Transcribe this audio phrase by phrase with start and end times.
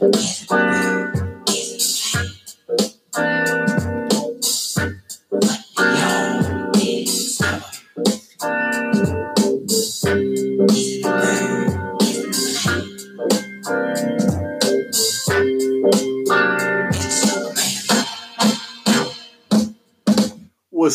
[0.00, 0.08] What's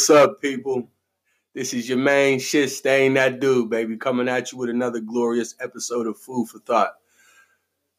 [0.10, 0.90] up, people?
[1.54, 5.54] This is your main shit stain that dude, baby, coming at you with another glorious
[5.60, 6.96] episode of Food for Thought.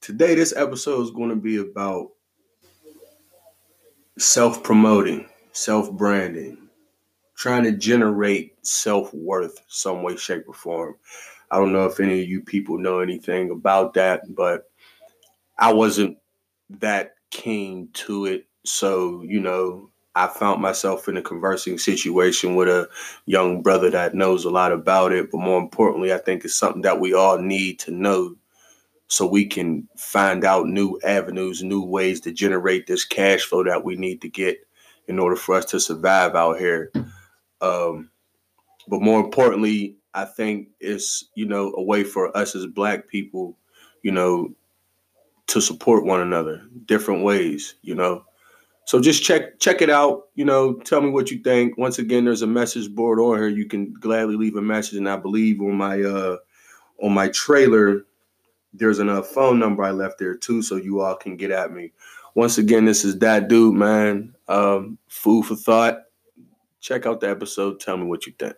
[0.01, 2.11] Today, this episode is going to be about
[4.19, 6.69] self promoting, self branding,
[7.35, 10.97] trying to generate self worth some way, shape, or form.
[11.51, 14.71] I don't know if any of you people know anything about that, but
[15.59, 16.19] I wasn't
[16.71, 18.47] that keen to it.
[18.65, 22.89] So, you know, I found myself in a conversing situation with a
[23.27, 25.31] young brother that knows a lot about it.
[25.31, 28.35] But more importantly, I think it's something that we all need to know
[29.09, 33.85] so we can find out new avenues, new ways to generate this cash flow that
[33.85, 34.59] we need to get
[35.09, 36.93] in order for us to survive out here.
[37.61, 38.11] Um,
[38.89, 43.57] but more importantly, I think it's, you know, a way for us as black people,
[44.03, 44.55] you know,
[45.49, 48.25] to support one another different ways, you know.
[48.87, 50.29] So just check check it out.
[50.35, 51.77] You know, tell me what you think.
[51.77, 53.49] Once again, there's a message board on here.
[53.49, 56.37] You can gladly leave a message, and I believe on my uh
[57.03, 58.07] on my trailer,
[58.79, 61.93] there's another phone number I left there too, so you all can get at me.
[62.35, 64.35] Once again, this is that dude, man.
[64.49, 66.03] Um, food for thought.
[66.81, 67.81] Check out the episode.
[67.81, 68.55] Tell me what you think.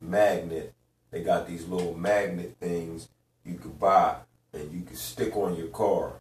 [0.00, 0.74] Magnet.
[1.10, 3.08] They got these little magnet things
[3.44, 4.16] you could buy
[4.52, 6.20] and you can stick on your car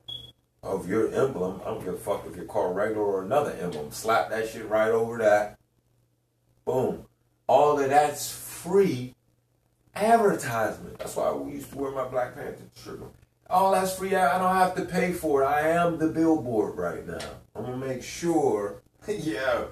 [0.62, 1.62] of your emblem.
[1.62, 3.92] I don't give a fuck if your car regular or another emblem.
[3.92, 5.58] Slap that shit right over that.
[6.66, 7.06] Boom.
[7.48, 9.16] All of that's free
[9.96, 10.98] advertisement.
[11.00, 13.02] That's why we used to wear my Black Panther shirt.
[13.50, 14.16] All that's free.
[14.16, 15.46] I don't have to pay for it.
[15.46, 17.20] I am the billboard right now.
[17.56, 18.82] I'm gonna make sure.
[19.08, 19.66] yeah.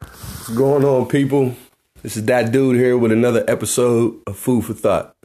[0.00, 1.54] What's going on, people?
[2.02, 5.16] This is that dude here with another episode of Food for Thought.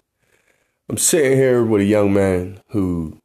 [0.89, 3.19] I'm sitting here with a young man who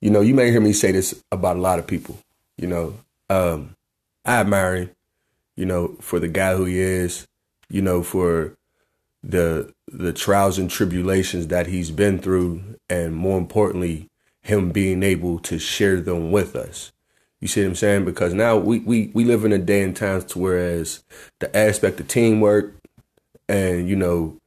[0.00, 2.18] you know, you may hear me say this about a lot of people.
[2.56, 2.94] You know,
[3.28, 3.76] um,
[4.24, 4.90] I admire him,
[5.56, 7.26] you know, for the guy who he is,
[7.68, 8.56] you know, for
[9.22, 14.08] the the trials and tribulations that he's been through, and more importantly,
[14.42, 16.92] him being able to share them with us.
[17.40, 18.04] You see what I'm saying?
[18.04, 21.02] Because now we we we live in a day and times to whereas
[21.38, 22.74] the aspect of teamwork
[23.48, 24.38] and you know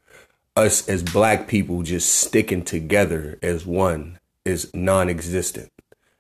[0.56, 5.70] us as black people just sticking together as one is non existent.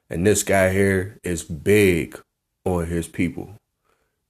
[0.09, 2.19] And this guy here is big
[2.65, 3.55] on his people,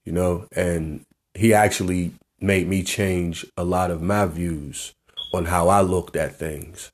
[0.04, 1.04] you know, and
[1.34, 2.12] he actually
[2.44, 4.94] made me change a lot of my views
[5.32, 6.92] on how I looked at things.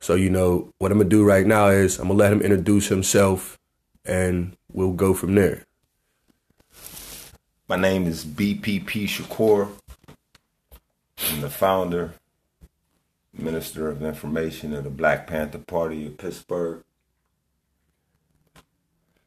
[0.00, 2.32] So, you know, what I'm going to do right now is I'm going to let
[2.32, 3.58] him introduce himself
[4.04, 5.64] and we'll go from there.
[7.68, 9.70] My name is BPP Shakur.
[11.30, 12.14] I'm the founder
[13.32, 16.82] Minister of Information of the Black Panther Party of Pittsburgh.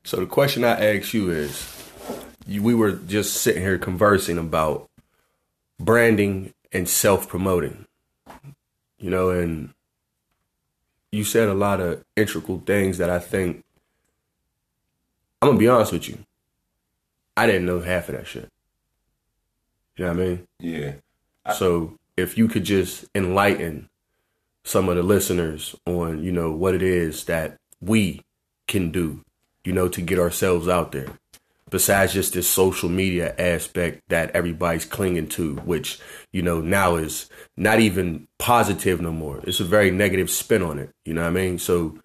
[0.03, 1.72] So the question I ask you is,
[2.47, 4.90] we were just sitting here conversing about
[5.80, 7.86] branding and self-promoting,
[8.97, 9.74] you know, and
[11.12, 13.63] you said a lot of integral things that I think
[15.41, 16.18] I'm gonna be honest with you.
[17.38, 18.50] I didn't know half of that shit.
[19.97, 20.47] You know what I mean?
[20.59, 20.94] Yeah.
[21.53, 23.90] so if you could just enlighten
[24.64, 28.22] some of the listeners on, you know, what it is that we
[28.68, 29.24] can do,
[29.64, 31.09] you know, to get ourselves out there.
[31.75, 36.00] Besides just this social media aspect that everybody's clinging to, which,
[36.31, 39.41] you know, now is not even positive no more.
[39.44, 40.91] It's a very negative spin on it.
[41.03, 41.59] You know what I mean?
[41.59, 42.00] So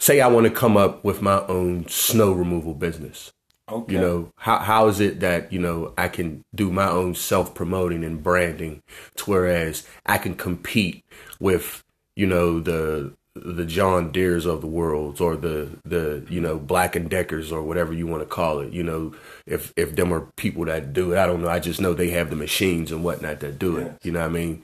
[0.00, 3.32] say I want to come up with my own snow removal business.
[3.70, 3.94] Okay.
[3.94, 7.54] You know, how how is it that, you know, I can do my own self
[7.54, 8.82] promoting and branding
[9.16, 11.06] to whereas I can compete
[11.38, 11.82] with,
[12.16, 16.96] you know, the the John Deeres of the world or the the you know Black
[16.96, 18.72] and Deckers or whatever you want to call it.
[18.72, 19.14] You know,
[19.46, 21.48] if if them are people that do it, I don't know.
[21.48, 23.96] I just know they have the machines and whatnot that do it.
[24.02, 24.62] You know what I mean?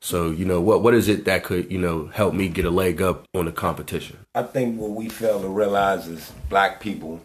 [0.00, 2.70] So you know what what is it that could you know help me get a
[2.70, 4.18] leg up on the competition?
[4.34, 7.20] I think what we fail to realize is black people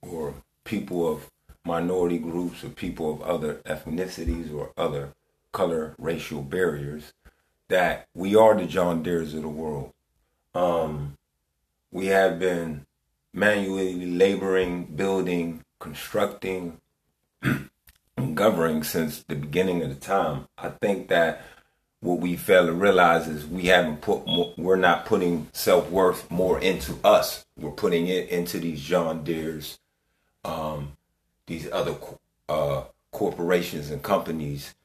[0.00, 0.34] or
[0.64, 1.28] people of
[1.64, 5.14] minority groups or people of other ethnicities or other
[5.52, 7.12] color racial barriers
[7.74, 9.92] that we are the John Deeres of the world.
[10.54, 11.16] Um,
[11.90, 12.86] we have been
[13.32, 16.78] manually laboring, building, constructing,
[17.42, 20.46] and governing since the beginning of the time.
[20.56, 21.44] I think that
[21.98, 26.30] what we fail to realize is we haven't put more, we're not putting self worth
[26.30, 27.44] more into us.
[27.58, 29.80] We're putting it into these John Deere's,
[30.44, 30.92] um,
[31.48, 31.96] these other
[32.48, 34.76] uh, corporations and companies,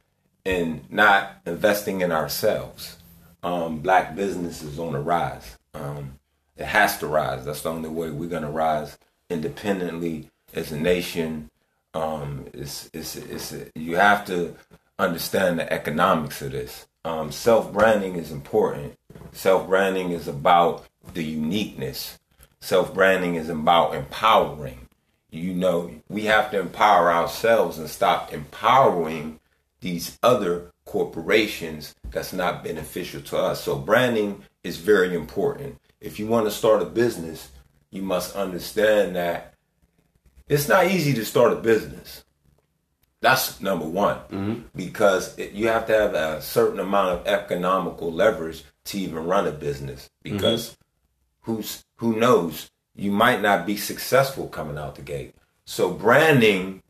[0.45, 2.97] and not investing in ourselves.
[3.43, 5.57] Um, black business is on the rise.
[5.73, 6.19] Um,
[6.57, 7.45] it has to rise.
[7.45, 8.97] That's the only way we're gonna rise
[9.29, 11.49] independently as a nation.
[11.93, 14.55] Um, it's, it's, it's, you have to
[14.97, 16.87] understand the economics of this.
[17.05, 18.95] Um, self branding is important.
[19.31, 22.19] Self branding is about the uniqueness.
[22.59, 24.87] Self branding is about empowering.
[25.31, 29.39] You know, we have to empower ourselves and stop empowering
[29.81, 33.63] these other corporations that's not beneficial to us.
[33.63, 35.79] So, branding is very important.
[36.01, 37.49] If you want to start a business,
[37.91, 39.53] you must understand that
[40.47, 42.23] it's not easy to start a business.
[43.21, 44.61] That's number one mm-hmm.
[44.75, 49.47] because it, you have to have a certain amount of economical leverage to even run
[49.47, 50.09] a business.
[50.23, 51.51] Because mm-hmm.
[51.51, 55.35] who's who knows you might not be successful coming out the gate.
[55.65, 56.81] So branding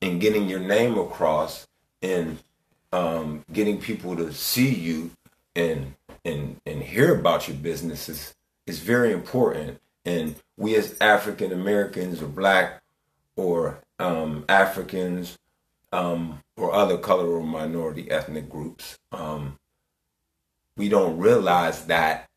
[0.00, 1.67] and getting your name across
[2.02, 2.38] and
[2.92, 5.10] um, getting people to see you
[5.54, 8.34] and and and hear about your business is,
[8.66, 9.80] is very important.
[10.04, 12.82] And we as African Americans or black
[13.36, 15.38] or um, Africans
[15.92, 19.58] um, or other color or minority ethnic groups, um,
[20.76, 22.28] we don't realize that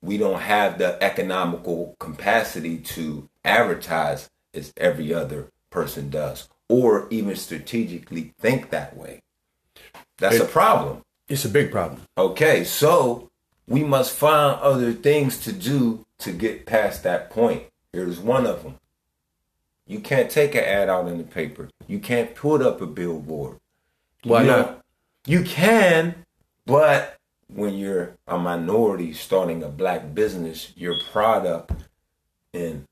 [0.00, 7.36] we don't have the economical capacity to advertise as every other person does, or even
[7.36, 9.22] strategically think that way.
[10.18, 11.02] That's it, a problem.
[11.28, 12.02] It's a big problem.
[12.16, 13.30] Okay, so
[13.66, 17.64] we must find other things to do to get past that point.
[17.92, 18.76] Here's one of them.
[19.86, 21.70] You can't take an ad out in the paper.
[21.86, 23.58] You can't put up a billboard.
[24.22, 24.84] Why you not?
[25.26, 26.26] You can,
[26.66, 27.16] but
[27.48, 31.72] when you're a minority starting a black business, your product
[32.52, 32.84] and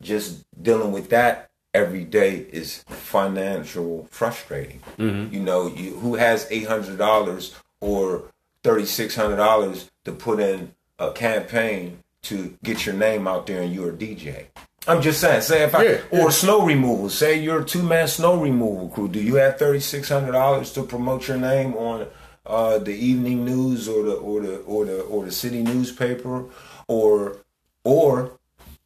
[0.00, 4.80] just dealing with that every day is financial frustrating.
[4.98, 5.34] Mm-hmm.
[5.34, 8.24] You know, you, who has eight hundred dollars or
[8.62, 13.62] thirty six hundred dollars to put in a campaign to get your name out there
[13.62, 14.46] and you're a DJ?
[14.86, 16.28] I'm just saying, say if I yeah, or yeah.
[16.30, 17.08] snow removal.
[17.08, 19.08] Say you're a two man snow removal crew.
[19.08, 22.08] Do you have thirty six hundred dollars to promote your name on
[22.44, 26.46] uh, the evening news or the or the or the or the city newspaper,
[26.88, 27.36] or
[27.84, 28.32] or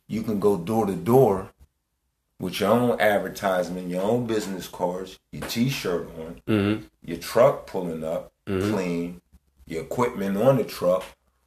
[0.07, 1.51] you can go door to door
[2.39, 6.85] with your own advertisement, your own business cards, your T-shirt on, mm-hmm.
[7.05, 8.73] your truck pulling up mm-hmm.
[8.73, 9.21] clean,
[9.67, 11.05] your equipment on the truck,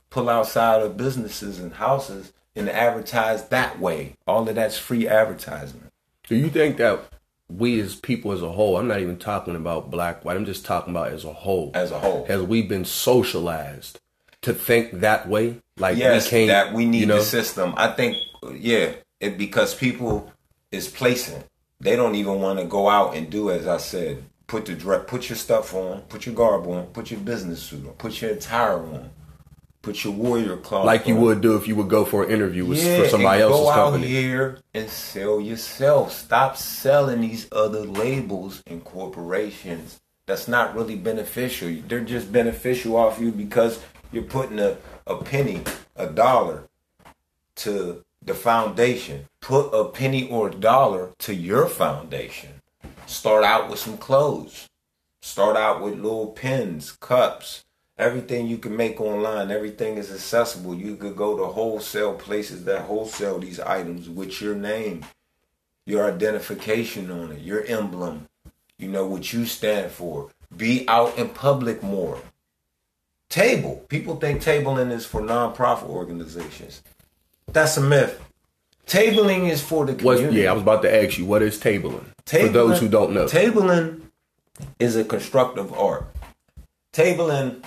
[0.10, 4.16] pull outside of businesses and houses and advertise that way.
[4.28, 5.92] All of that's free advertisement.
[6.28, 7.02] Do you think that
[7.48, 10.66] we as people as a whole, I'm not even talking about black, white, I'm just
[10.66, 11.72] talking about as a whole.
[11.74, 12.26] As a whole.
[12.26, 14.00] Has we been socialized
[14.42, 15.62] to think that way?
[15.78, 17.18] Like yes, we can't, that we need you know?
[17.18, 17.74] the system.
[17.78, 18.18] I think,
[18.54, 20.32] yeah, it because people
[20.72, 21.44] is placing.
[21.80, 24.24] They don't even want to go out and do as I said.
[24.48, 27.86] Put the dress, put your stuff on, put your garb on, put your business suit
[27.86, 29.12] on, put your attire on
[29.82, 32.66] put your warrior cloth like you would do if you would go for an interview
[32.66, 34.06] with, yeah, for somebody else's go company.
[34.06, 36.12] Out here and sell yourself.
[36.12, 40.00] Stop selling these other labels and corporations.
[40.26, 41.76] That's not really beneficial.
[41.88, 43.82] They're just beneficial off you because
[44.12, 44.78] you're putting a,
[45.08, 45.64] a penny,
[45.96, 46.68] a dollar
[47.58, 49.26] to the foundation.
[49.42, 52.62] Put a penny or a dollar to your foundation.
[53.06, 54.68] Start out with some clothes.
[55.22, 57.64] Start out with little pens, cups,
[58.00, 62.84] everything you can make online everything is accessible you could go to wholesale places that
[62.84, 65.06] wholesale these items with your name
[65.86, 68.26] your identification on it your emblem
[68.78, 72.18] you know what you stand for be out in public more
[73.28, 76.82] table people think tabling is for nonprofit organizations
[77.54, 78.22] that's a myth.
[78.88, 80.26] Tabling is for the community.
[80.26, 82.88] What's, yeah i was about to ask you what is tabling, tabling for those who
[82.88, 83.26] don't know.
[83.26, 84.02] Tabling
[84.80, 86.08] is a constructive art.
[86.94, 87.64] Tabling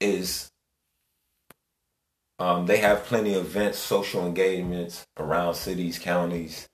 [0.00, 0.50] is
[2.38, 6.68] um, they have plenty of events, social engagements around cities, counties,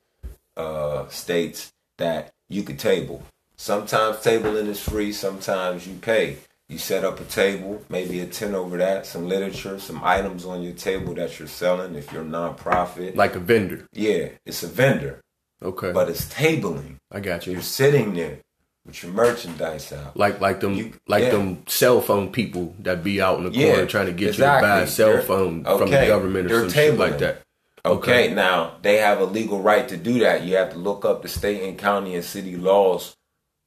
[0.57, 3.23] uh, states that you could table.
[3.57, 6.37] Sometimes tabling is free, sometimes you pay.
[6.68, 10.62] You set up a table, maybe a tent over that, some literature, some items on
[10.62, 13.16] your table that you're selling if you're a nonprofit.
[13.16, 13.87] Like a vendor.
[13.92, 15.21] Yeah, it's a vendor.
[15.62, 15.92] Okay.
[15.92, 16.97] But it's tabling.
[17.12, 17.52] I got you.
[17.52, 18.38] You're sitting there
[18.87, 20.16] with your merchandise out.
[20.16, 21.30] Like like them you, like yeah.
[21.30, 24.68] them cell phone people that be out in the yeah, corner trying to get exactly.
[24.68, 25.78] you to buy a cell They're, phone okay.
[25.78, 27.42] from the government or They're some shit like that.
[27.87, 28.25] Okay.
[28.25, 30.44] okay, now they have a legal right to do that.
[30.44, 33.16] You have to look up the state and county and city laws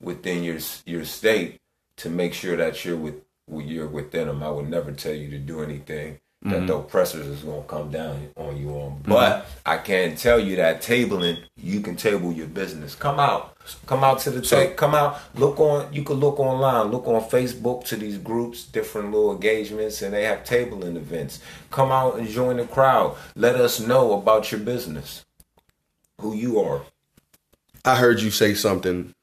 [0.01, 1.59] within your your state
[1.97, 4.43] to make sure that you're with you're within them.
[4.43, 6.67] I would never tell you to do anything that mm-hmm.
[6.67, 8.91] the oppressors is gonna come down on you on.
[8.91, 9.11] Mm-hmm.
[9.11, 12.93] But I can tell you that tabling, you can table your business.
[12.93, 15.19] Come out, come out to the So- come out.
[15.35, 15.91] Look on.
[15.91, 16.91] You can look online.
[16.91, 21.39] Look on Facebook to these groups, different little engagements, and they have tabling events.
[21.71, 23.17] Come out and join the crowd.
[23.35, 25.25] Let us know about your business,
[26.21, 26.81] who you are.
[27.83, 29.15] I heard you say something,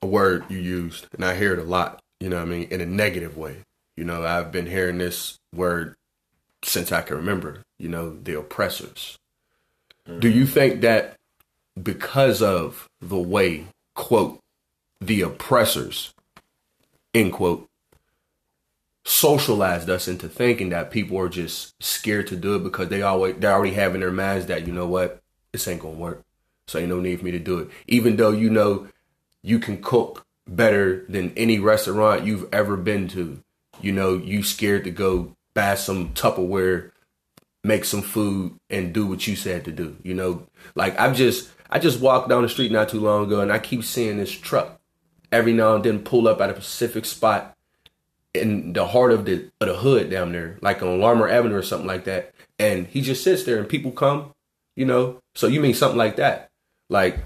[0.00, 2.68] a word you used, and I hear it a lot, you know what I mean,
[2.70, 3.56] in a negative way.
[3.96, 5.96] You know, I've been hearing this word
[6.62, 9.18] since I can remember, you know, the oppressors.
[10.06, 10.52] Do you mm-hmm.
[10.52, 11.16] think that
[11.80, 14.38] because of the way, quote,
[15.00, 16.14] the oppressors,
[17.12, 17.66] end quote,
[19.04, 23.34] socialized us into thinking that people are just scared to do it because they always
[23.36, 26.22] they already have in their minds that you know what this ain't gonna work
[26.68, 28.86] so ain't no need for me to do it even though you know
[29.42, 33.42] you can cook better than any restaurant you've ever been to
[33.80, 36.90] you know you scared to go buy some tupperware
[37.64, 41.50] make some food and do what you said to do you know like i've just
[41.70, 44.32] i just walked down the street not too long ago and i keep seeing this
[44.32, 44.80] truck
[45.30, 47.56] every now and then pull up at a specific spot
[48.34, 51.62] in the heart of the of the hood down there, like on Larimer Avenue or
[51.62, 52.34] something like that.
[52.58, 54.32] And he just sits there and people come,
[54.76, 55.20] you know.
[55.34, 56.50] So you mean something like that.
[56.88, 57.18] Like,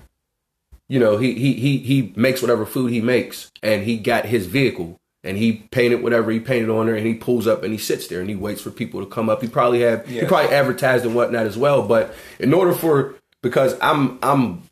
[0.89, 4.47] you know, he he he he makes whatever food he makes and he got his
[4.47, 7.79] vehicle and he painted whatever he painted on there and he pulls up and he
[7.79, 9.43] sits there and he waits for people to come up.
[9.43, 11.87] He probably have he probably advertised and whatnot as well.
[11.87, 14.63] But in order for because I'm I'm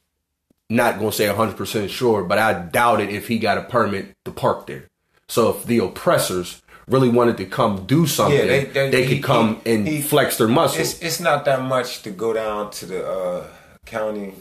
[0.71, 4.15] not gonna say hundred percent sure, but I doubt it if he got a permit
[4.25, 4.85] to park there.
[5.29, 9.21] So if the oppressors really wanted to come do something, they- they, they- could he-
[9.23, 10.93] come he- and he- flex their muscles.
[10.93, 13.47] It's it's not that much to go down to the uh,
[13.87, 14.35] county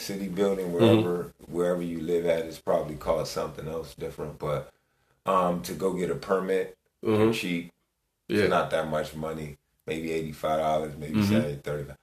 [0.00, 2.46] city building wherever wherever you live at.
[2.46, 4.70] is probably called something else different, but
[5.26, 7.72] um, to go get a permit for cheap,
[8.28, 8.40] Yeah.
[8.42, 9.56] it's not that much money.
[9.86, 11.96] Maybe eighty five dollars, maybe seventy thirty five,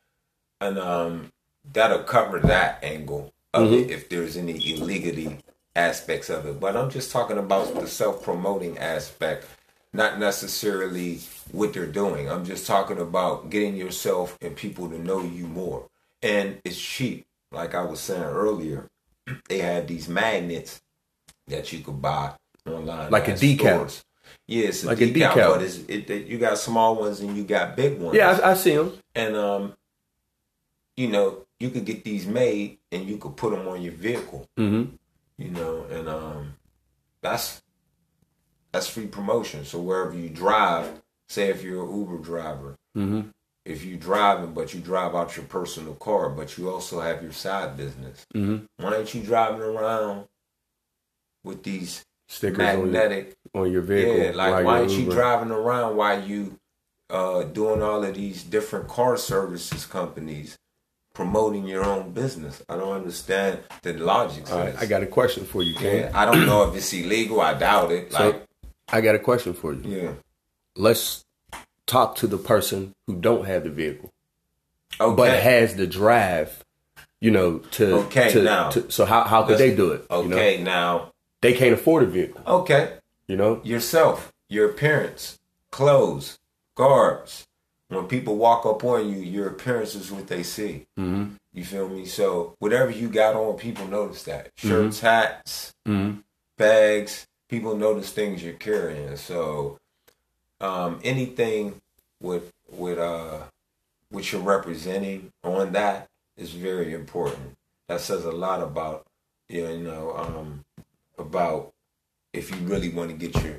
[0.62, 1.32] and um,
[1.74, 5.38] that'll cover that angle of it if there's any illegally
[5.76, 6.60] aspects of it.
[6.60, 9.46] But I'm just talking about the self promoting aspect,
[9.94, 11.20] not necessarily
[11.52, 12.30] what they're doing.
[12.30, 15.88] I'm just talking about getting yourself and people to know you more.
[16.24, 17.27] And it's cheap.
[17.52, 18.88] Like I was saying earlier,
[19.50, 20.82] they have these magnets
[21.48, 22.34] that you could buy
[22.68, 23.10] online.
[23.12, 24.04] Like a decal.
[24.46, 25.50] Yeah, it's a Like a decal, decal.
[25.56, 28.16] but it's, it, it, you got small ones and you got big ones.
[28.16, 28.94] yeah, I, I see them.
[29.16, 29.74] And um,
[30.98, 34.46] you know, you could get these made and you could put them on your vehicle.
[34.58, 34.96] Mm-hmm.
[35.38, 36.54] You know, and um,
[37.22, 37.62] that's
[38.72, 39.64] that's free promotion.
[39.66, 43.30] So wherever you drive, say if you're an Uber driver, Mm-hmm.
[43.68, 47.32] If you're driving but you drive out your personal car, but you also have your
[47.34, 48.66] side business, Mm-hmm.
[48.84, 50.26] why ain't you driving around
[51.44, 54.18] with these Stickers on your, magnetic on your vehicle.
[54.18, 56.60] yeah, like why ain't you driving around while you
[57.10, 60.58] uh, doing all of these different car services companies
[61.14, 62.62] promoting your own business?
[62.68, 64.50] I don't understand the logic.
[64.50, 64.76] right.
[64.78, 65.96] I got a question for you, Ken.
[66.00, 67.40] yeah, I don't know if it's illegal.
[67.40, 68.12] I doubt it.
[68.12, 68.44] So Like,
[68.90, 69.82] I got a question for you.
[69.90, 70.12] yeah,
[70.76, 71.24] Let's
[71.88, 74.12] talk to the person who don't have the vehicle,
[75.02, 75.16] okay.
[75.16, 76.64] but has the drive.
[77.20, 78.70] You know, to Okay, to, now.
[78.70, 80.06] to- so how how could they do it?
[80.12, 82.42] You know, okay, now, they can't afford a vehicle.
[82.46, 85.40] okay, You know, yourself, your appearance,
[85.72, 86.38] clothes,
[86.76, 87.46] garbs.
[87.90, 90.86] When people walk up on you, your appearance is what they see.
[91.00, 91.36] mm-hmm.
[91.54, 92.06] You feel me?
[92.06, 94.50] So whatever you got on, people notice that.
[94.58, 96.20] Shirts, hats, Mm-hmm.
[96.58, 99.16] bags, people notice things you're carrying.
[99.16, 99.80] So
[100.62, 101.82] um, anything
[102.22, 103.40] with with uh
[104.10, 107.56] what you're representing on that is very important.
[107.88, 109.06] That says a lot about
[109.50, 110.64] you know um
[111.18, 111.74] about
[112.34, 113.58] if you really want to get your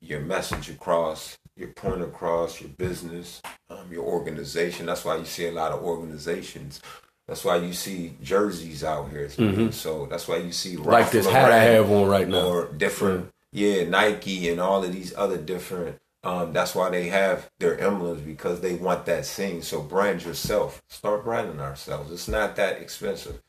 [0.00, 4.86] your message across, your point across, your business, um, your organization.
[4.86, 6.80] That's why you see a lot of organizations.
[7.26, 9.28] That's why you see jerseys out here.
[9.72, 10.88] So that's why you see Mm-hmm.
[10.88, 12.46] like this hat I have on right now.
[12.46, 17.50] or different yeah nike and all of these other different um that's why they have
[17.58, 19.62] their emblems because they want that scene.
[19.62, 20.82] So brand yourself.
[20.88, 22.12] Start branding ourselves.
[22.12, 23.40] It's not that expensive.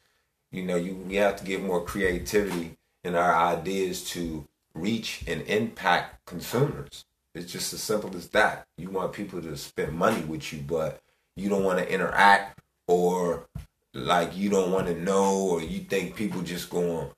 [0.52, 5.42] You know you we have to get more creativity in our ideas to reach and
[5.42, 7.06] impact consumers.
[7.36, 8.66] It's just as simple as that.
[8.78, 11.02] You want people to spend money with you but
[11.36, 13.48] you don't want to interact or
[13.94, 17.10] like you don't want to know or you think people just going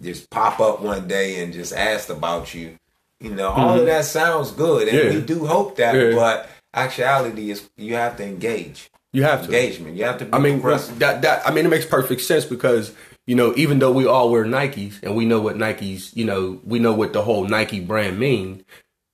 [0.00, 2.78] just pop up one day and just asked about you.
[3.20, 5.08] You know, all of that sounds good, and Mm-hmm.
[5.12, 5.14] Yeah.
[5.20, 5.94] we do hope that.
[5.94, 6.14] Yeah.
[6.14, 8.90] But actuality is you have to engage.
[9.12, 9.46] You have to.
[9.46, 9.96] Engagement.
[9.96, 10.24] You have to.
[10.26, 12.92] Be I mean, that that I mean, it makes perfect sense because
[13.26, 16.60] you know, even though we all wear Nikes and we know what Nikes, you know,
[16.64, 18.64] we know what the whole Nike brand mean.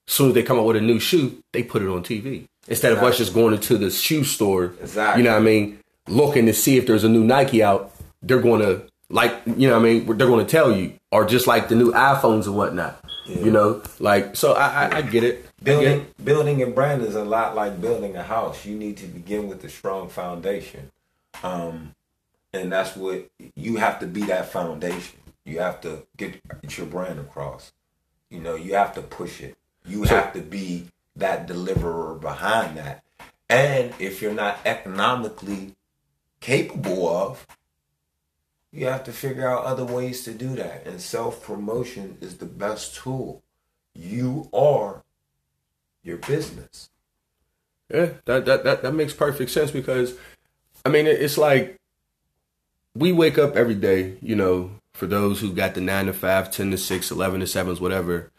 [0.07, 2.93] Soon as they come out with a new shoe, they put it on TV instead
[2.93, 4.67] of us just going into the shoe store.
[4.81, 5.23] Exactly.
[5.23, 5.81] You know what I mean?
[6.07, 7.93] Looking to see if there's a new Nike out.
[8.23, 10.07] They're going to like, you know what I mean?
[10.07, 13.01] They're going to tell you, or just like the new iPhones and whatnot.
[13.27, 14.53] You know, like so.
[14.55, 15.35] I I, I get it.
[15.37, 16.25] I get Building it.
[16.25, 18.65] building a brand is a lot like building a house.
[18.65, 20.91] You need to begin with a strong foundation.
[21.43, 21.95] Um
[22.53, 25.19] and that's what you have to be that foundation.
[25.45, 27.73] You have to get, get your brand across.
[28.31, 29.57] You know, you have to push it.
[29.85, 33.03] You have to be that deliverer behind that.
[33.49, 35.75] And if you're not economically
[36.41, 37.47] capable of,
[38.77, 40.87] you have to figure out other ways to do that.
[40.87, 43.43] And self promotion is the best tool.
[43.95, 45.03] You are
[46.03, 46.91] your business.
[47.93, 50.15] Yeah, that, that that that makes perfect sense because
[50.85, 51.79] I mean it's like
[52.95, 56.51] we wake up every day, you know, for those who got the 9 to 5,
[56.51, 58.31] 10 to 6, 11 to 7s whatever.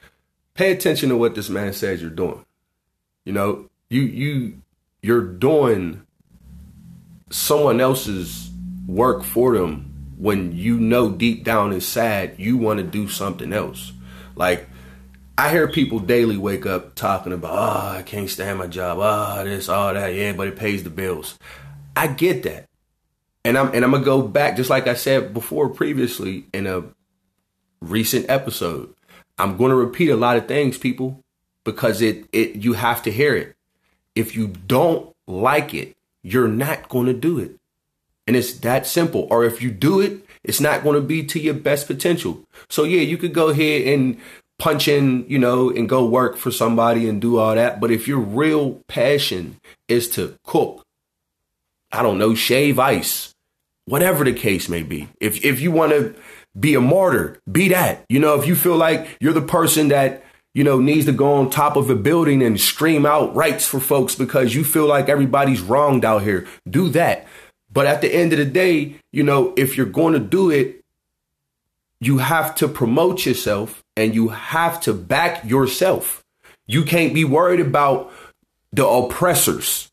[0.53, 2.44] Pay attention to what this man says you're doing.
[3.25, 4.62] You know, you you
[5.01, 6.06] you're doing
[7.29, 8.50] someone else's
[8.88, 9.87] work for them
[10.18, 13.94] when you know deep down inside you want to do something else.
[14.36, 14.68] Like
[15.38, 19.44] I hear people daily wake up talking about, oh, I can't stand my job, oh,
[19.44, 21.38] this, all that, yeah, but it pays the bills.
[21.96, 22.66] I get that.
[23.46, 26.84] And I'm and I'm gonna go back, just like I said before previously in a
[27.80, 28.94] recent episode.
[29.38, 31.24] I'm gonna repeat a lot of things, people,
[31.64, 33.56] because it it you have to hear it.
[34.16, 37.57] If you don't like it, you're not gonna do it.
[38.28, 39.28] And it's that simple.
[39.32, 42.44] Or if you do it, it's not going to be to your best potential.
[42.70, 44.20] So yeah, you could go ahead and
[44.60, 47.80] punch in, you know, and go work for somebody and do all that.
[47.80, 50.84] But if your real passion is to cook,
[51.92, 53.34] I don't know, shave ice,
[53.86, 55.10] whatever the case may be.
[55.20, 56.16] If if you want to
[56.60, 58.04] be a martyr, be that.
[58.10, 61.34] You know, if you feel like you're the person that you know needs to go
[61.34, 65.08] on top of a building and scream out rights for folks because you feel like
[65.08, 67.26] everybody's wronged out here, do that.
[67.78, 70.84] But at the end of the day, you know, if you're going to do it,
[72.00, 76.24] you have to promote yourself and you have to back yourself.
[76.66, 78.12] You can't be worried about
[78.72, 79.92] the oppressors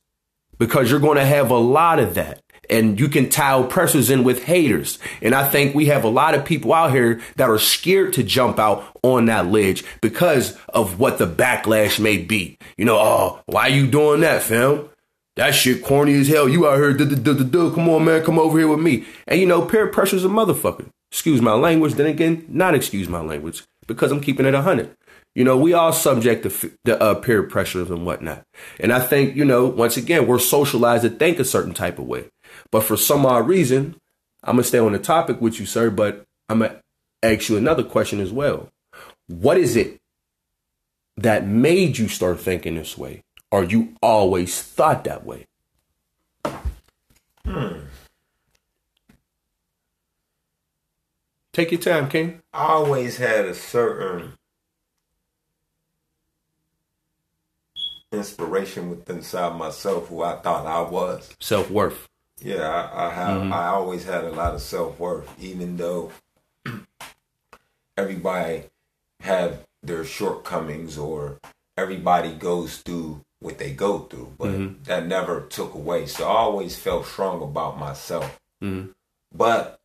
[0.56, 2.40] because you're going to have a lot of that.
[2.70, 4.98] And you can tie oppressors in with haters.
[5.20, 8.22] And I think we have a lot of people out here that are scared to
[8.22, 12.56] jump out on that ledge because of what the backlash may be.
[12.78, 14.88] You know, oh, why you doing that, fam?
[15.36, 16.48] That shit corny as hell.
[16.48, 19.04] You out here, duh, duh, duh, duh, come on, man, come over here with me.
[19.26, 20.86] And you know, peer pressure's a motherfucker.
[21.10, 21.94] Excuse my language.
[21.94, 24.94] Then again, not excuse my language because I'm keeping it a hundred.
[25.34, 28.42] You know, we all subject to the uh, peer pressures and whatnot.
[28.78, 32.06] And I think, you know, once again, we're socialized to think a certain type of
[32.06, 32.26] way.
[32.70, 33.96] But for some odd reason,
[34.44, 35.90] I'm gonna stay on the topic with you, sir.
[35.90, 36.80] But I'm gonna
[37.22, 38.68] ask you another question as well.
[39.26, 39.98] What is it
[41.16, 43.22] that made you start thinking this way?
[43.54, 45.46] Or you always thought that way?
[47.44, 47.82] Hmm.
[51.52, 52.42] Take your time, King.
[52.52, 54.32] I always had a certain
[58.10, 61.32] inspiration within inside myself who I thought I was.
[61.38, 62.08] Self worth.
[62.42, 63.40] Yeah, I, I have.
[63.40, 63.52] Mm-hmm.
[63.52, 66.10] I always had a lot of self worth, even though
[67.96, 68.64] everybody
[69.20, 71.38] had their shortcomings or
[71.76, 76.06] everybody goes through what they go through, but that never took away.
[76.06, 78.40] So I always felt strong about myself.
[79.36, 79.78] But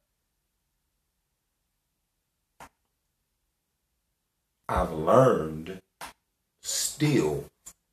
[4.69, 5.80] I've learned
[6.62, 7.45] still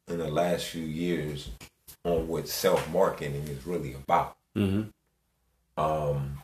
[0.08, 1.48] in the last few years
[2.04, 4.36] on what self marketing is really about.
[4.56, 4.92] Mhm.
[5.76, 6.38] Um,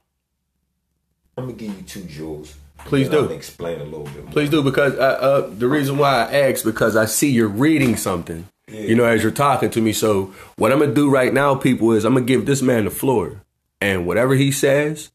[1.36, 2.54] I'm gonna give you two jewels.
[2.86, 3.26] Please do.
[3.26, 4.32] Explain a little bit more.
[4.32, 7.96] Please do because uh, uh, the reason why I asked because I see you're reading
[7.96, 9.92] something, you know, as you're talking to me.
[9.92, 12.90] So what I'm gonna do right now, people, is I'm gonna give this man the
[12.90, 13.42] floor,
[13.80, 15.10] and whatever he says,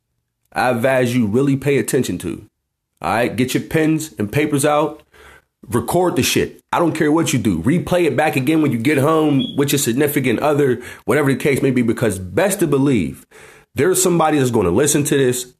[0.53, 2.47] I advise you really pay attention to.
[3.01, 5.03] All right, get your pens and papers out.
[5.67, 6.61] Record the shit.
[6.71, 7.61] I don't care what you do.
[7.61, 11.61] Replay it back again when you get home with your significant other, whatever the case
[11.61, 13.25] may be, because best to believe
[13.75, 15.53] there's somebody that's going to listen to this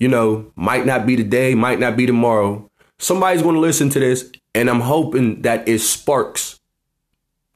[0.00, 2.68] you know, might not be today, might not be tomorrow.
[2.98, 6.58] Somebody's going to listen to this, and I'm hoping that it sparks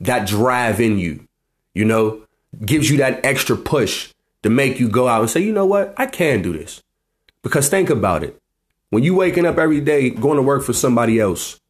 [0.01, 1.27] that drive in you,
[1.75, 2.23] you know,
[2.65, 5.95] gives you that extra push to make you go out and say, you know what,
[5.97, 6.83] I can do this.
[7.43, 8.41] Because think about it.
[8.91, 11.61] When you waking up every day going to work for somebody else,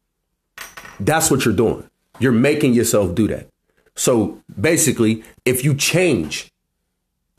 [0.99, 1.89] that's what you're doing.
[2.19, 3.49] You're making yourself do that.
[3.95, 6.51] So basically, if you change,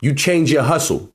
[0.01, 1.13] you change your hustle.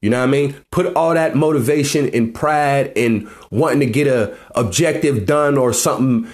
[0.00, 0.56] You know what I mean?
[0.70, 6.30] Put all that motivation and pride and wanting to get a objective done or something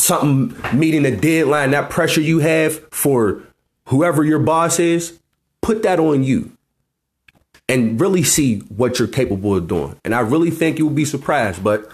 [0.00, 3.42] something meeting a deadline, that pressure you have for
[3.86, 5.18] whoever your boss is,
[5.62, 6.52] put that on you
[7.68, 9.96] and really see what you're capable of doing.
[10.04, 11.88] And I really think you'll be surprised, but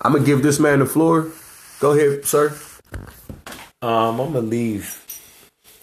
[0.00, 1.30] I'm gonna give this man the floor.
[1.78, 2.56] Go ahead, sir.
[3.80, 4.98] Um, I'm gonna leave.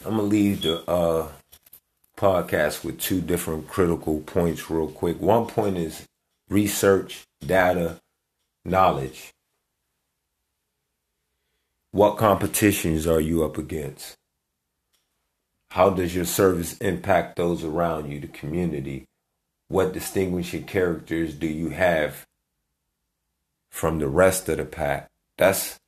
[0.05, 1.27] I'm gonna leave the uh,
[2.17, 5.21] podcast with two different critical points, real quick.
[5.21, 6.05] One point is
[6.49, 7.99] research, data,
[8.65, 9.33] knowledge.
[11.91, 14.15] What competitions are you up against?
[15.71, 19.07] How does your service impact those around you, the community?
[19.69, 22.27] What distinguishing characters do you have
[23.71, 25.09] from the rest of the pack?
[25.37, 25.79] That's,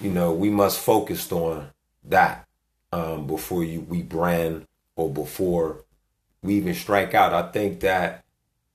[0.00, 1.70] you know, we must focus on
[2.04, 2.46] that
[2.92, 5.84] um, before you we brand or before
[6.40, 7.34] we even strike out.
[7.34, 8.24] I think that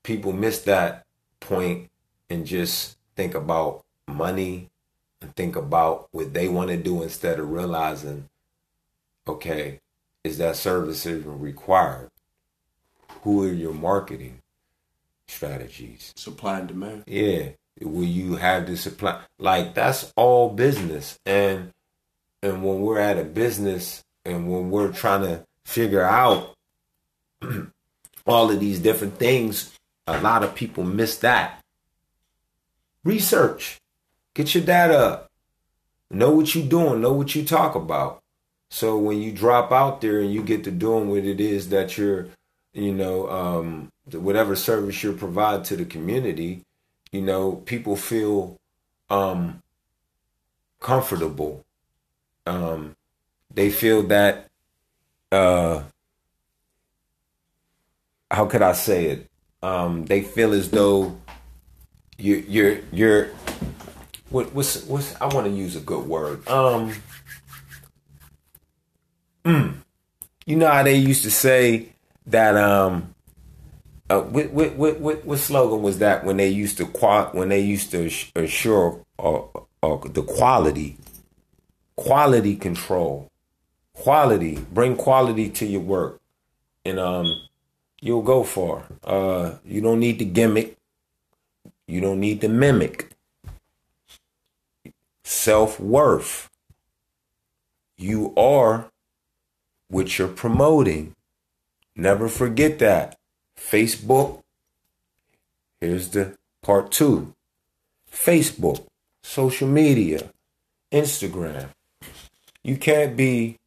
[0.02, 1.06] people miss that
[1.40, 1.90] point
[2.28, 4.68] and just think about money
[5.22, 8.28] and think about what they want to do instead of realizing,
[9.26, 9.80] okay,
[10.24, 12.10] is that service even required?
[13.22, 14.40] Who are your marketing
[15.28, 16.12] strategies?
[16.16, 17.04] Supply and demand.
[17.06, 17.50] Yeah.
[17.80, 19.20] Will you have the supply?
[19.38, 21.18] Like that's all business.
[21.24, 21.72] And
[22.42, 26.54] and when we're at a business and when we're trying to figure out
[28.26, 29.72] all of these different things,
[30.06, 31.60] a lot of people miss that.
[33.04, 33.80] Research.
[34.34, 35.30] Get your data up.
[36.10, 37.00] Know what you're doing.
[37.00, 38.20] Know what you talk about.
[38.70, 41.98] So when you drop out there and you get to doing what it is that
[41.98, 42.28] you're,
[42.72, 46.62] you know, um, whatever service you're providing to the community,
[47.12, 48.56] you know, people feel
[49.10, 49.62] um,
[50.80, 51.64] comfortable.
[52.46, 52.96] Um,
[53.52, 54.48] they feel that,
[55.30, 55.82] uh,
[58.30, 59.30] how could I say it?
[59.62, 61.18] Um, they feel as though
[62.16, 63.30] you, you're, you're,
[64.32, 66.46] what, what's, what's, I want to use a good word.
[66.48, 66.92] Um,
[69.44, 69.74] Mm.
[70.46, 71.88] You know how they used to say
[72.26, 73.14] that um
[74.08, 77.60] uh, what, what what what slogan was that when they used to qual when they
[77.60, 79.40] used to assure uh,
[79.82, 80.96] uh, the quality
[81.96, 83.28] quality control?
[83.94, 86.20] Quality bring quality to your work.
[86.84, 87.34] And um
[88.00, 88.84] you'll go far.
[89.02, 90.76] Uh you don't need to gimmick.
[91.88, 93.11] You don't need to mimic
[95.42, 96.48] self-worth
[98.02, 98.90] you are
[99.88, 101.14] what you're promoting.
[101.94, 103.16] Never forget that.
[103.56, 104.42] Facebook,
[105.80, 107.34] here's the part two
[108.10, 108.86] Facebook,
[109.22, 110.30] social media,
[110.90, 111.68] Instagram.
[112.64, 113.58] You can't be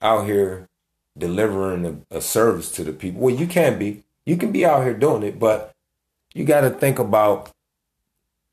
[0.00, 0.68] out here
[1.16, 3.20] delivering a, a, service to the people.
[3.20, 4.02] Well, you can be.
[4.24, 5.72] You can be out here doing it, but
[6.32, 7.50] you got to think about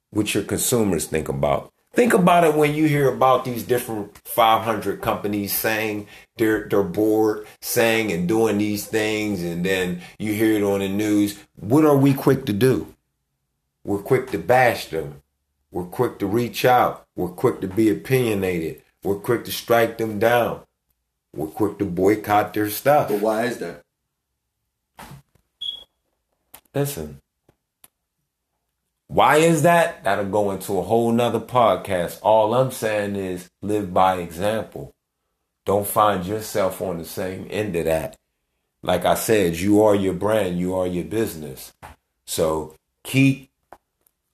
[0.10, 1.72] what your consumers think about.
[1.92, 7.48] Think about it when you hear about these different 500 companies saying they're, they're bored,
[7.62, 11.40] saying and doing these things, and then you hear it on the news.
[11.56, 12.94] What are we quick to do?
[13.84, 15.24] We're quick to bash them.
[15.72, 17.06] We're quick to reach out.
[17.16, 18.82] We're quick to be opinionated.
[19.04, 20.62] We're quick to strike them down.
[21.34, 23.10] We're quick to boycott their stuff.
[23.10, 23.84] But why is that?
[26.74, 27.20] Listen,
[29.10, 30.04] why is that?
[30.04, 32.20] That'll go into a whole nother podcast.
[32.22, 34.94] All I'm saying is live by example.
[35.66, 38.16] Don't find yourself on the same end of that.
[38.84, 41.74] Like I said, you are your brand, you are your business.
[42.28, 43.50] So keep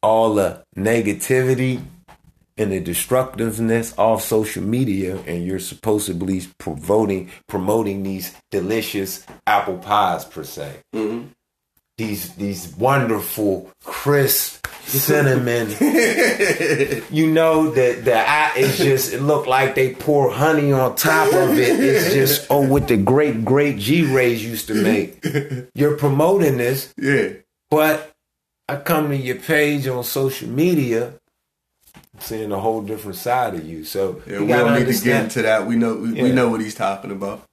[0.03, 1.81] all the negativity
[2.57, 10.25] and the destructiveness off social media and you're supposedly promoting promoting these delicious apple pies
[10.25, 10.81] per se.
[10.93, 11.27] Mm-hmm
[11.97, 15.69] these these wonderful crisp cinnamon.
[17.09, 21.27] you know that the eye is just it looked like they pour honey on top
[21.33, 21.79] of it.
[21.79, 25.25] It's just oh what the great great G Rays used to make.
[25.73, 26.93] You're promoting this.
[26.97, 27.33] Yeah.
[27.69, 28.13] But
[28.67, 31.13] I come to your page on social media
[32.19, 33.83] seeing a whole different side of you.
[33.85, 35.65] So yeah, we don't need to get into that.
[35.65, 36.23] We know we, yeah.
[36.23, 37.43] we know what he's talking about.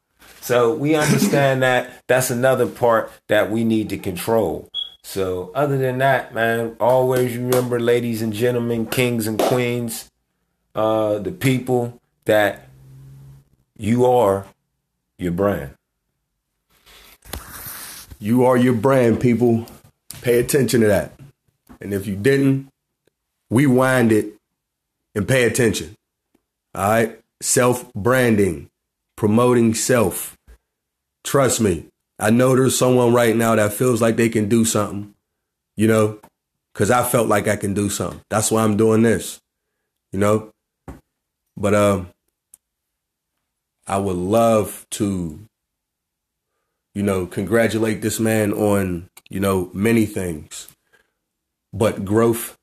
[0.43, 4.69] So we understand that that's another part that we need to control.
[5.05, 10.11] So other than that, man, always remember, ladies and gentlemen, kings and queens,
[10.75, 12.69] uh, the people that
[13.77, 14.47] you are
[15.19, 15.75] your brand.
[18.19, 19.67] You are your brand, people.
[20.23, 21.13] Pay attention to that.
[21.81, 22.69] And if you didn't,
[23.51, 24.35] rewind it
[25.15, 25.97] and pay attention.
[26.75, 27.19] All right.
[27.41, 28.71] Self branding
[29.17, 30.37] promoting self.
[31.25, 31.87] Trust me,
[32.19, 35.15] I know there's someone right now that feels like they can do something,
[35.77, 36.21] you know,
[36.73, 38.21] because I felt like I can do something.
[38.31, 39.41] That's why I'm doing this,
[40.13, 40.51] you know.
[41.57, 42.11] But um,
[43.87, 45.41] I would love to,
[46.95, 50.69] you know, congratulate this man on, you know, many things,
[51.73, 52.57] but growth,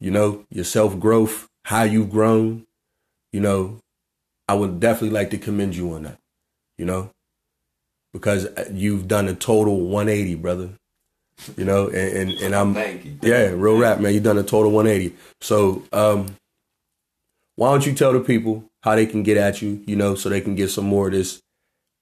[0.00, 2.66] you know, your self growth, how you've grown,
[3.32, 3.80] you know,
[4.48, 6.18] I would definitely like to commend you on that,
[6.78, 7.10] you know,
[8.12, 10.70] because you've done a total 180, brother.
[11.56, 13.18] You know, and and, and I'm Thank you.
[13.22, 14.14] yeah, real rap, man.
[14.14, 15.14] You've done a total 180.
[15.42, 16.34] So, um,
[17.56, 20.30] why don't you tell the people how they can get at you, you know, so
[20.30, 21.42] they can get some more of this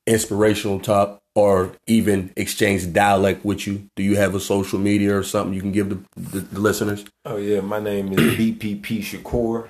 [0.07, 3.88] inspirational talk or even exchange dialect with you?
[3.96, 7.04] Do you have a social media or something you can give the, the, the listeners?
[7.24, 9.68] Oh yeah, my name is BPP Shakur.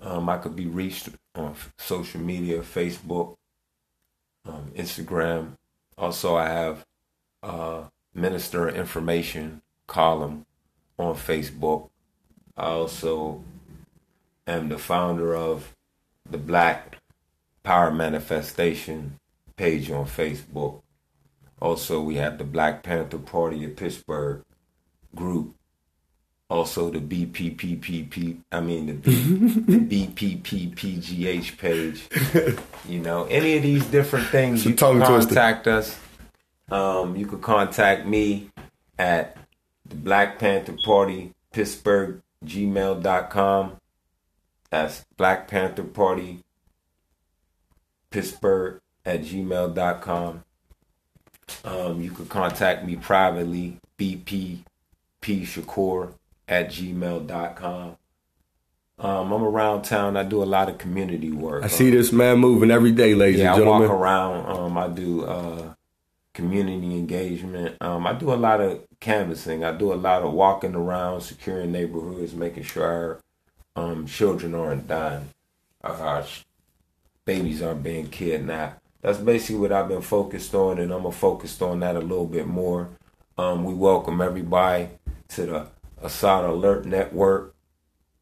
[0.00, 3.36] Um, I could be reached on social media, Facebook,
[4.46, 5.52] um, Instagram.
[5.98, 6.84] Also, I have
[7.42, 10.46] uh, Minister Information column
[10.98, 11.90] on Facebook.
[12.56, 13.44] I also
[14.46, 15.74] am the founder of
[16.28, 16.98] the Black
[17.62, 19.18] Power Manifestation
[19.56, 20.82] page on Facebook.
[21.60, 24.42] Also, we have the Black Panther Party of Pittsburgh
[25.14, 25.55] group
[26.48, 32.08] also the BPPPP, I mean the, B, the BPPPGH page.
[32.88, 35.98] You know, any of these different things, you can contact us.
[36.70, 38.50] Um, you can contact me
[38.98, 39.36] at
[39.84, 43.76] the Black Panther Party Pittsburgh gmail.com.
[44.70, 46.44] That's Black Panther Party
[48.10, 50.44] Pittsburgh at gmail.com.
[51.64, 54.58] Um, you can contact me privately, BP
[55.20, 56.14] P Shakur
[56.48, 57.96] at gmail.com.
[58.98, 60.16] Um, I'm around town.
[60.16, 61.64] I do a lot of community work.
[61.64, 63.90] I see this man moving every day, ladies Yeah, and I walk gentlemen.
[63.90, 64.56] around.
[64.58, 65.74] Um, I do uh,
[66.32, 67.76] community engagement.
[67.82, 69.64] Um, I do a lot of canvassing.
[69.64, 73.20] I do a lot of walking around, securing neighborhoods, making sure
[73.76, 75.28] our um, children aren't dying,
[75.82, 76.24] our
[77.26, 78.80] babies aren't being kidnapped.
[79.02, 82.26] That's basically what I've been focused on, and I'm gonna focus on that a little
[82.26, 82.88] bit more.
[83.36, 84.88] Um, we welcome everybody
[85.28, 85.66] to the
[86.02, 87.54] Assad Alert Network,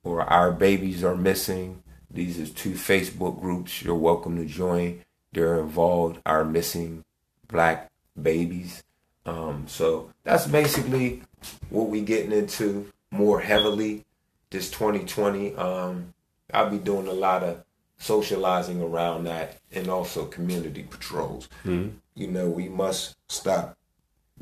[0.02, 1.82] or Our Babies Are Missing.
[2.10, 5.02] These are two Facebook groups you're welcome to join.
[5.32, 7.04] They're involved, our missing
[7.48, 8.84] black babies.
[9.26, 11.22] Um, so that's basically
[11.70, 14.04] what we're getting into more heavily
[14.50, 15.56] this 2020.
[15.56, 16.14] Um,
[16.52, 17.64] I'll be doing a lot of
[17.98, 21.48] socializing around that and also community patrols.
[22.14, 23.76] You know, we must stop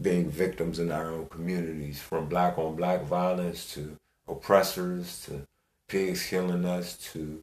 [0.00, 5.46] being victims in our own communities from black on black violence to oppressors to
[5.88, 7.42] pigs killing us to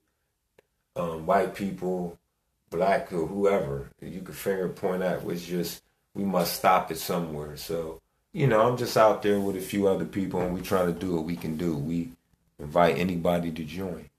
[0.95, 2.17] um, white people,
[2.69, 5.83] black or whoever you could finger point at was just
[6.13, 7.55] we must stop it somewhere.
[7.57, 8.01] So,
[8.33, 10.91] you know, I'm just out there with a few other people and we try to
[10.91, 11.75] do what we can do.
[11.75, 12.09] We
[12.59, 14.09] invite anybody to join.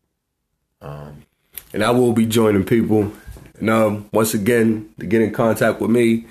[0.81, 1.25] Um,
[1.73, 3.13] and I will be joining people.
[3.59, 6.27] And um, once again, to get in contact with me,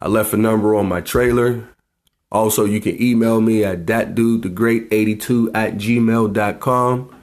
[0.00, 1.68] I left a number on my trailer.
[2.30, 7.14] Also, you can email me at thatdudethegreat82 at gmail.com.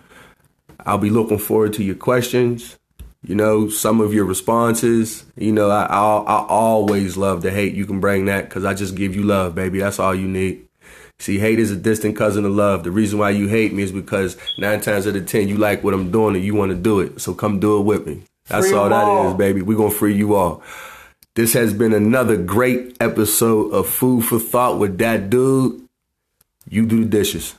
[0.86, 2.78] I'll be looking forward to your questions.
[3.26, 5.26] You know, some of your responses.
[5.36, 7.74] You know, I, I, I always love the hate.
[7.74, 9.80] You can bring that because I just give you love, baby.
[9.80, 10.68] That's all you need.
[11.18, 12.84] See, hate is a distant cousin of love.
[12.84, 15.84] The reason why you hate me is because nine times out of ten you like
[15.84, 17.22] what I'm doing and you want to do it.
[17.22, 18.24] So come do it with me.
[18.48, 19.32] That's Free all that all.
[19.32, 19.62] is, baby.
[19.62, 20.62] We're gonna free you all.
[21.36, 25.86] This has been another great episode of Food for Thought with that dude.
[26.70, 27.56] You do the dishes.